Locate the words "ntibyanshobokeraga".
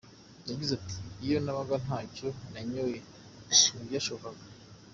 3.73-4.43